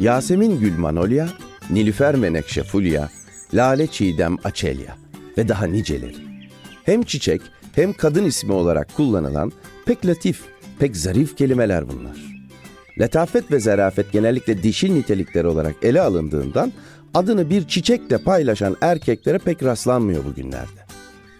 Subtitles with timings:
[0.00, 1.28] Yasemin Gül Manolya,
[1.70, 3.10] Nilüfer Menekşe Fulya,
[3.54, 4.96] Lale Çiğdem Açelya
[5.38, 6.16] ve daha niceleri.
[6.84, 7.40] Hem çiçek
[7.74, 9.52] hem kadın ismi olarak kullanılan
[9.86, 10.40] pek latif,
[10.78, 12.16] pek zarif kelimeler bunlar.
[13.00, 16.72] Letafet ve zarafet genellikle dişil nitelikler olarak ele alındığından
[17.14, 20.84] adını bir çiçekle paylaşan erkeklere pek rastlanmıyor bugünlerde.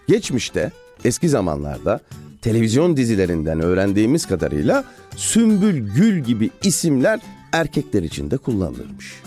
[0.09, 0.73] Geçmişte,
[1.05, 2.00] eski zamanlarda
[2.43, 4.84] televizyon dizilerinden öğrendiğimiz kadarıyla
[5.17, 7.21] Sümbül Gül gibi isimler
[7.55, 9.22] erkekler için de kullanılırmış.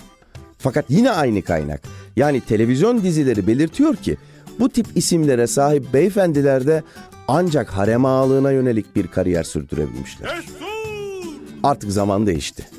[0.58, 1.82] Fakat yine aynı kaynak
[2.16, 4.18] yani televizyon dizileri belirtiyor ki
[4.60, 6.84] bu tip isimlere sahip beyefendiler de
[7.28, 10.46] ancak harem ağalığına yönelik bir kariyer sürdürebilmişler.
[11.64, 12.70] Artık zaman değişti.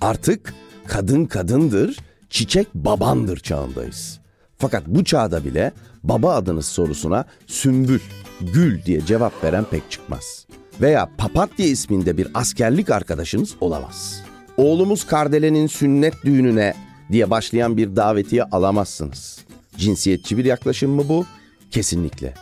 [0.00, 0.54] Artık
[0.86, 1.98] kadın kadındır,
[2.30, 4.20] çiçek babandır çağındayız.
[4.58, 8.00] Fakat bu çağda bile baba adınız sorusuna sümbül,
[8.40, 10.46] gül diye cevap veren pek çıkmaz.
[10.80, 14.29] Veya papatya isminde bir askerlik arkadaşınız olamaz.
[14.60, 16.74] Oğlumuz Kardele'nin sünnet düğününe
[17.12, 19.44] diye başlayan bir davetiye alamazsınız.
[19.76, 21.26] Cinsiyetçi bir yaklaşım mı bu?
[21.70, 22.34] Kesinlikle.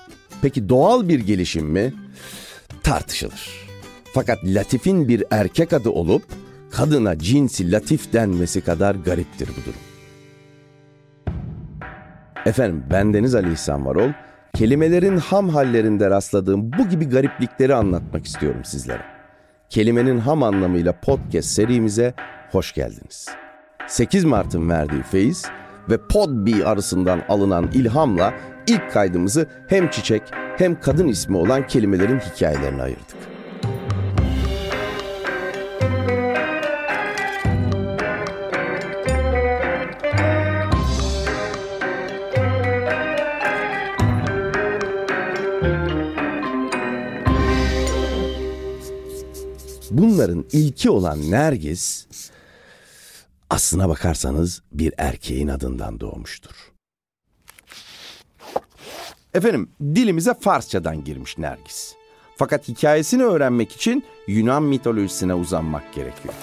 [0.42, 1.94] Peki doğal bir gelişim mi?
[2.82, 3.68] Tartışılır.
[4.14, 6.22] Fakat Latif'in bir erkek adı olup
[6.70, 9.80] kadına cinsi Latif denmesi kadar gariptir bu durum.
[12.46, 14.10] Efendim ben Deniz Ali İhsan Varol.
[14.54, 19.17] Kelimelerin ham hallerinde rastladığım bu gibi gariplikleri anlatmak istiyorum sizlere.
[19.70, 22.14] Kelimenin ham anlamıyla podcast serimize
[22.52, 23.28] hoş geldiniz.
[23.86, 25.46] 8 Mart'ın verdiği feyiz
[25.90, 28.34] ve Podbi arasından alınan ilhamla
[28.66, 30.22] ilk kaydımızı hem çiçek
[30.58, 33.18] hem kadın ismi olan kelimelerin hikayelerine ayırdık.
[49.90, 52.06] Bunların ilki olan Nergis
[53.50, 56.72] aslına bakarsanız bir erkeğin adından doğmuştur.
[59.34, 61.94] Efendim dilimize Farsçadan girmiş Nergis.
[62.36, 66.34] Fakat hikayesini öğrenmek için Yunan mitolojisine uzanmak gerekiyor.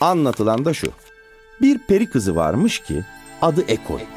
[0.00, 0.92] Anlatılan da şu.
[1.60, 3.04] Bir peri kızı varmış ki
[3.42, 4.10] adı Eko'ymuş.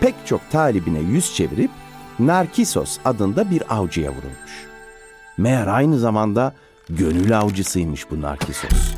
[0.00, 1.70] Pek çok talibine yüz çevirip
[2.18, 4.69] Narkisos adında bir avcıya vurulmuş.
[5.38, 6.54] Meğer aynı zamanda
[6.90, 8.94] gönül avcısıymış bu Narkisos.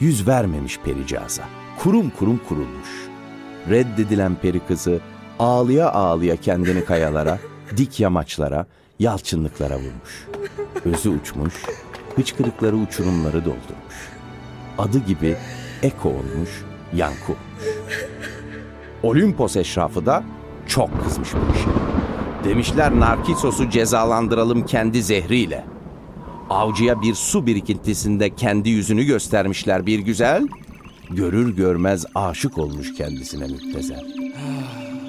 [0.00, 1.42] Yüz vermemiş pericağıza.
[1.78, 2.88] Kurum kurum kurulmuş.
[3.70, 5.00] Reddedilen peri kızı
[5.38, 7.38] ağlıya ağlıya kendini kayalara,
[7.76, 8.66] dik yamaçlara,
[8.98, 10.26] yalçınlıklara vurmuş.
[10.84, 11.54] Özü uçmuş,
[12.16, 14.10] hıçkırıkları uçurumları doldurmuş.
[14.78, 15.36] Adı gibi
[15.82, 16.50] Eko olmuş,
[16.94, 17.74] Yankı olmuş.
[19.02, 20.22] Olimpos eşrafı da
[20.66, 21.89] çok kızmış bu işe.
[22.44, 25.64] Demişler Narkisos'u cezalandıralım kendi zehriyle.
[26.50, 30.48] Avcıya bir su birikintisinde kendi yüzünü göstermişler bir güzel.
[31.10, 34.06] Görür görmez aşık olmuş kendisine müptezel.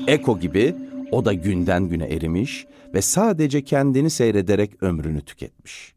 [0.07, 0.75] Eko gibi
[1.11, 5.93] o da günden güne erimiş ve sadece kendini seyrederek ömrünü tüketmiş.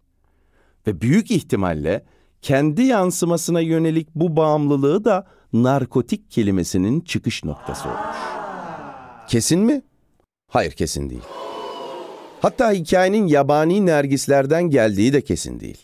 [0.87, 2.05] Ve büyük ihtimalle
[2.43, 8.17] kendi yansımasına yönelik bu bağımlılığı da narkotik kelimesinin çıkış noktası olmuş.
[9.29, 9.83] Kesin mi?
[10.55, 11.23] Hayır kesin değil.
[12.43, 15.79] Hatta hikayenin yabani nergislerden geldiği de kesin değil.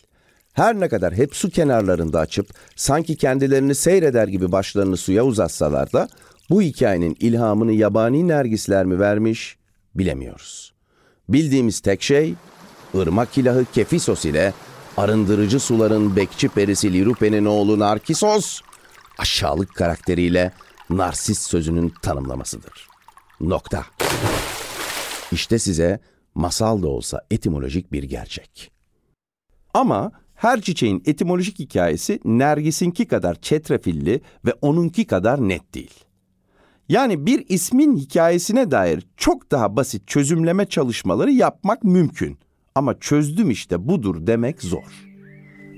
[0.53, 6.09] Her ne kadar hep su kenarlarında açıp sanki kendilerini seyreder gibi başlarını suya uzatsalar da
[6.51, 9.57] bu hikayenin ilhamını yabani nergisler mi vermiş
[9.95, 10.73] bilemiyoruz.
[11.29, 12.35] Bildiğimiz tek şey
[12.95, 14.53] ırmak ilahı Kefisos ile
[14.97, 18.61] arındırıcı suların bekçi perisi Lirupe'nin oğlu Narkisos
[19.19, 20.53] aşağılık karakteriyle
[20.91, 22.89] narsist sözünün tanımlamasıdır.
[23.41, 23.85] Nokta.
[25.33, 26.01] İşte size
[26.35, 28.71] masal da olsa etimolojik bir gerçek.
[29.75, 36.05] Ama her çiçeğin etimolojik hikayesi Nergis'inki kadar çetrefilli ve onunki kadar net değil.
[36.89, 42.39] Yani bir ismin hikayesine dair çok daha basit çözümleme çalışmaları yapmak mümkün.
[42.75, 45.07] Ama çözdüm işte budur demek zor.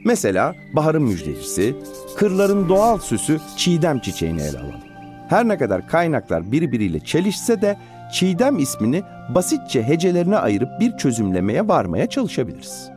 [0.04, 1.76] Mesela baharın müjdecisi,
[2.16, 4.91] kırların doğal süsü çiğdem çiçeğini ele alalım.
[5.32, 7.78] Her ne kadar kaynaklar birbiriyle çelişse de
[8.12, 9.02] çiğdem ismini
[9.34, 12.90] basitçe hecelerine ayırıp bir çözümlemeye varmaya çalışabiliriz.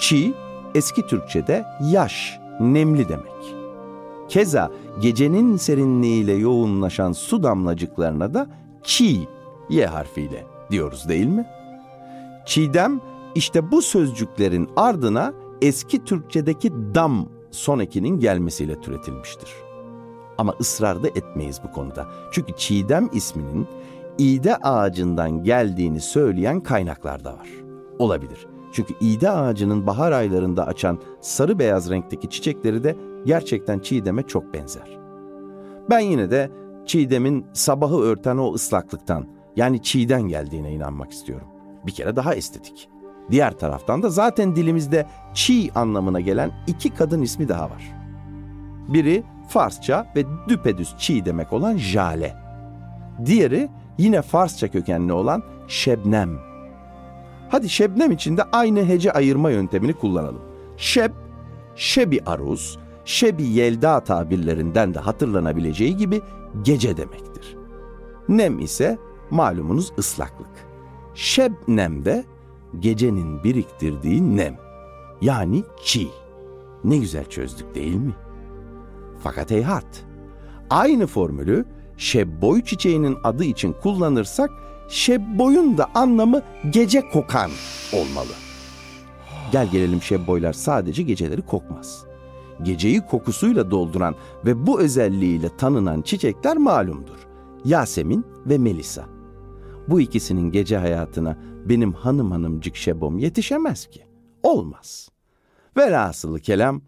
[0.00, 0.34] Çiğ,
[0.74, 3.54] eski Türkçe'de yaş, nemli demek.
[4.28, 4.70] Keza
[5.00, 8.46] gecenin serinliğiyle yoğunlaşan su damlacıklarına da
[8.82, 9.28] çiğ,
[9.70, 11.46] y harfiyle diyoruz değil mi?
[12.46, 13.00] Çiğdem
[13.34, 15.32] işte bu sözcüklerin ardına
[15.62, 19.48] eski Türkçedeki dam son ekinin gelmesiyle türetilmiştir.
[20.38, 22.06] Ama ısrar da etmeyiz bu konuda.
[22.30, 23.66] Çünkü çiğdem isminin
[24.18, 27.48] iğde ağacından geldiğini söyleyen kaynaklar da var.
[27.98, 28.46] Olabilir.
[28.72, 32.96] Çünkü iğde ağacının bahar aylarında açan sarı beyaz renkteki çiçekleri de
[33.26, 34.98] gerçekten çiğdeme çok benzer.
[35.90, 36.50] Ben yine de
[36.86, 39.26] çiğdemin sabahı örten o ıslaklıktan
[39.56, 41.46] yani çiğden geldiğine inanmak istiyorum.
[41.86, 42.88] Bir kere daha estetik.
[43.30, 47.92] Diğer taraftan da zaten dilimizde çiğ anlamına gelen iki kadın ismi daha var.
[48.88, 52.36] Biri Farsça ve düpedüz çiğ demek olan Jale.
[53.26, 53.68] Diğeri
[53.98, 56.38] yine Farsça kökenli olan Şebnem.
[57.48, 60.42] Hadi Şebnem için de aynı hece ayırma yöntemini kullanalım.
[60.76, 61.10] Şeb,
[61.76, 66.20] Şebi Aruz, Şebi Yelda tabirlerinden de hatırlanabileceği gibi
[66.62, 67.56] gece demektir.
[68.28, 68.98] Nem ise
[69.30, 70.66] malumunuz ıslaklık.
[71.14, 72.24] Şebnem de
[72.80, 74.56] gecenin biriktirdiği nem.
[75.20, 76.08] Yani çiğ.
[76.84, 78.14] Ne güzel çözdük değil mi?
[79.24, 79.86] Fakat heyhat.
[80.70, 81.64] Aynı formülü
[81.96, 84.50] şebboy çiçeğinin adı için kullanırsak
[84.88, 87.50] şebboyun da anlamı gece kokan
[87.92, 88.32] olmalı.
[89.52, 92.04] Gel gelelim şebboylar sadece geceleri kokmaz.
[92.62, 97.26] Geceyi kokusuyla dolduran ve bu özelliğiyle tanınan çiçekler malumdur.
[97.64, 99.04] Yasemin ve Melisa.
[99.88, 104.06] Bu ikisinin gece hayatına benim hanım hanımcık şebom yetişemez ki.
[104.42, 105.08] Olmaz.
[105.76, 106.82] Velhasılı kelam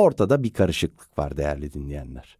[0.00, 2.38] ortada bir karışıklık var değerli dinleyenler.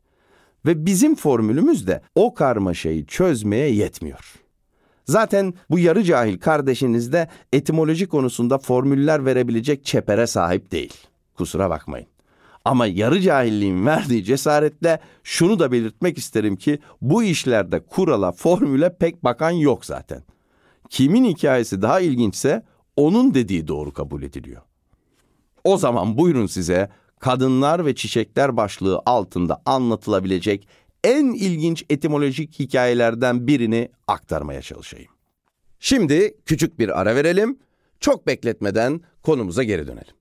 [0.67, 4.35] Ve bizim formülümüz de o karmaşayı çözmeye yetmiyor.
[5.05, 10.95] Zaten bu yarı cahil kardeşiniz de etimoloji konusunda formüller verebilecek çepere sahip değil.
[11.35, 12.09] Kusura bakmayın.
[12.65, 19.25] Ama yarı cahilliğin verdiği cesaretle şunu da belirtmek isterim ki bu işlerde kurala, formüle pek
[19.25, 20.23] bakan yok zaten.
[20.89, 22.63] Kimin hikayesi daha ilginçse
[22.97, 24.63] onun dediği doğru kabul ediliyor.
[25.65, 26.89] O zaman buyurun size
[27.21, 30.69] kadınlar ve çiçekler başlığı altında anlatılabilecek
[31.05, 35.13] en ilginç etimolojik hikayelerden birini aktarmaya çalışayım.
[35.81, 37.59] Şimdi küçük bir ara verelim.
[38.01, 40.15] Çok bekletmeden konumuza geri dönelim.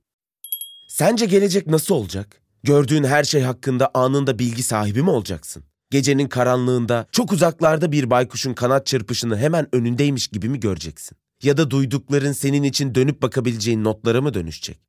[0.87, 2.41] Sence gelecek nasıl olacak?
[2.63, 5.63] Gördüğün her şey hakkında anında bilgi sahibi mi olacaksın?
[5.91, 11.17] Gecenin karanlığında çok uzaklarda bir baykuşun kanat çırpışını hemen önündeymiş gibi mi göreceksin?
[11.43, 14.88] Ya da duydukların senin için dönüp bakabileceğin notlara mı dönüşecek?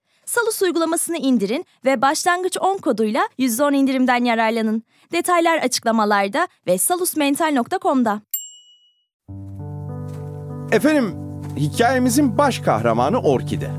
[0.31, 4.83] Salus uygulamasını indirin ve başlangıç 10 koduyla %10 indirimden yararlanın.
[5.11, 8.21] Detaylar açıklamalarda ve salusmental.com'da.
[10.71, 11.15] Efendim,
[11.57, 13.69] hikayemizin baş kahramanı Orkide.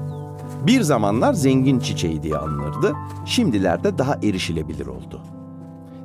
[0.67, 2.93] Bir zamanlar zengin çiçeği diye anılırdı,
[3.27, 5.23] şimdilerde daha erişilebilir oldu.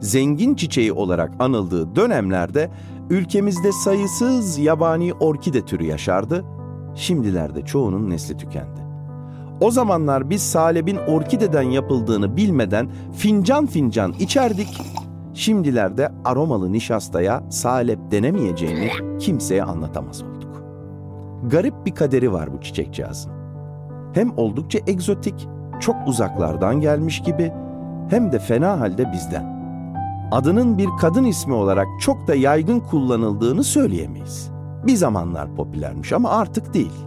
[0.01, 2.71] Zengin çiçeği olarak anıldığı dönemlerde
[3.09, 6.45] ülkemizde sayısız yabani orkide türü yaşardı,
[6.95, 8.86] şimdilerde çoğunun nesli tükendi.
[9.61, 14.81] O zamanlar biz salebin orkideden yapıldığını bilmeden fincan fincan içerdik.
[15.33, 20.63] Şimdilerde aromalı nişastaya salep denemeyeceğini kimseye anlatamaz olduk.
[21.43, 23.31] Garip bir kaderi var bu çiçekcağızın.
[24.13, 25.47] Hem oldukça egzotik,
[25.79, 27.51] çok uzaklardan gelmiş gibi
[28.09, 29.57] hem de fena halde bizden.
[30.31, 34.51] Adının bir kadın ismi olarak çok da yaygın kullanıldığını söyleyemeyiz.
[34.87, 37.06] Bir zamanlar popülermiş ama artık değil.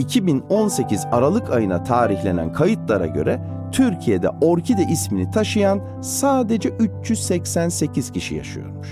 [0.00, 3.40] 2018 Aralık ayına tarihlenen kayıtlara göre
[3.72, 8.88] Türkiye'de orkide ismini taşıyan sadece 388 kişi yaşıyormuş.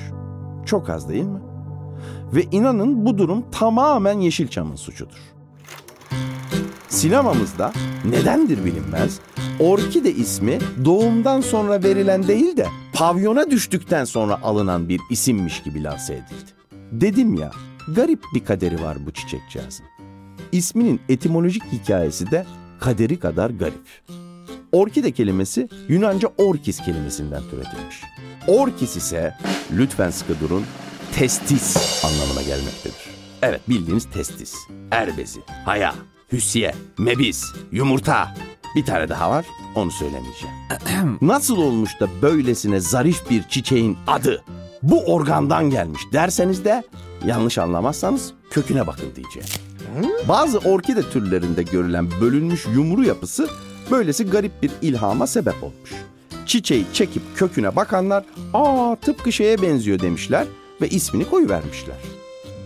[0.67, 1.41] Çok az değil mi?
[2.35, 5.19] Ve inanın bu durum tamamen Yeşilçam'ın suçudur.
[6.89, 7.73] Sinemamızda
[8.05, 9.21] nedendir bilinmez
[9.61, 16.15] orkide ismi doğumdan sonra verilen değil de pavyona düştükten sonra alınan bir isimmiş gibi lanse
[16.15, 16.53] edildi.
[16.93, 17.51] Dedim ya,
[17.95, 19.98] garip bir kaderi var bu çiçekcağızın.
[20.53, 22.47] İsminin etimolojik hikayesi de
[22.81, 23.89] kaderi kadar garip.
[24.73, 28.03] Orkide kelimesi Yunanca orkis kelimesinden türetilmiş.
[28.47, 29.35] Orkis ise,
[29.73, 30.65] lütfen sıkı durun,
[31.13, 33.19] testis anlamına gelmektedir.
[33.43, 34.55] Evet bildiğiniz testis,
[34.91, 35.95] erbezi, haya,
[36.33, 38.35] hüsiye, mebiz, yumurta.
[38.77, 40.57] Bir tane daha var, onu söylemeyeceğim.
[41.23, 44.45] Nasıl olmuş da böylesine zarif bir çiçeğin adı
[44.83, 46.83] bu organdan gelmiş derseniz de
[47.27, 49.68] yanlış anlamazsanız köküne bakın diyeceğim.
[50.29, 53.49] Bazı orkide türlerinde görülen bölünmüş yumru yapısı
[53.91, 55.91] böylesi garip bir ilhama sebep olmuş.
[56.47, 60.47] Çiçeği çekip köküne bakanlar aa tıpkı şeye benziyor demişler
[60.81, 61.97] ve ismini koyuvermişler.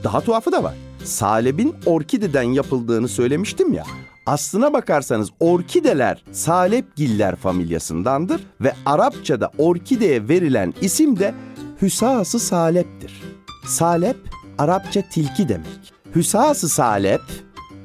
[0.04, 0.74] Daha tuhafı da var.
[1.04, 3.84] Salebin orkideden yapıldığını söylemiştim ya.
[4.26, 11.34] Aslına bakarsanız orkideler salepgiller familyasındandır ve Arapçada orkideye verilen isim de
[11.82, 13.22] Hüsası saleptir.
[13.66, 14.16] Salep
[14.58, 15.91] Arapça tilki demek.
[16.14, 17.21] Hüsası salep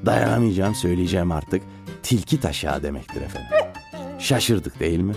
[0.05, 1.61] dayanamayacağım söyleyeceğim artık
[2.03, 3.51] tilki taşağı demektir efendim.
[4.19, 5.13] Şaşırdık değil mi?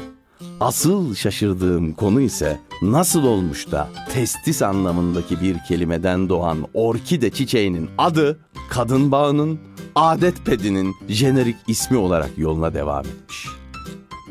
[0.60, 8.40] Asıl şaşırdığım konu ise nasıl olmuş da testis anlamındaki bir kelimeden doğan orkide çiçeğinin adı
[8.70, 9.60] kadın bağının
[9.94, 13.46] adet pedinin jenerik ismi olarak yoluna devam etmiş.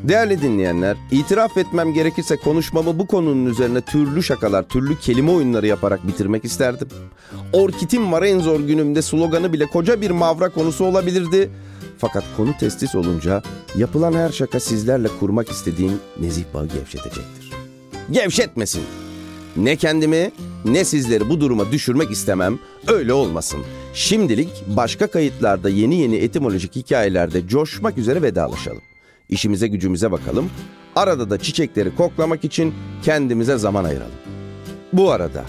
[0.02, 6.06] Değerli dinleyenler, itiraf etmem gerekirse konuşmamı bu konunun üzerine türlü şakalar, türlü kelime oyunları yaparak
[6.06, 6.88] bitirmek isterdim.
[7.52, 11.50] Orkitin var en zor günümde sloganı bile koca bir mavra konusu olabilirdi.
[11.98, 13.42] Fakat konu testis olunca
[13.76, 17.50] yapılan her şaka sizlerle kurmak istediğim nezih bağı gevşetecektir.
[18.10, 18.82] Gevşetmesin.
[19.56, 20.30] Ne kendimi
[20.64, 22.58] ne sizleri bu duruma düşürmek istemem.
[22.86, 23.60] Öyle olmasın.
[23.94, 28.89] Şimdilik başka kayıtlarda yeni yeni etimolojik hikayelerde coşmak üzere vedalaşalım.
[29.30, 30.50] İşimize gücümüze bakalım.
[30.96, 34.12] Arada da çiçekleri koklamak için kendimize zaman ayıralım.
[34.92, 35.44] Bu arada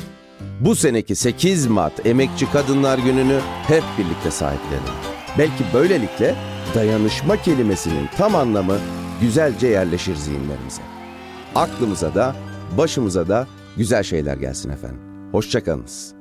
[0.59, 4.93] bu seneki 8 Mart Emekçi Kadınlar Günü'nü hep birlikte sahiplenelim.
[5.37, 6.35] Belki böylelikle
[6.75, 8.77] dayanışma kelimesinin tam anlamı
[9.21, 10.81] güzelce yerleşir zihinlerimize.
[11.55, 12.35] Aklımıza da
[12.77, 13.47] başımıza da
[13.77, 14.99] güzel şeyler gelsin efendim.
[15.31, 16.20] Hoşçakalınız.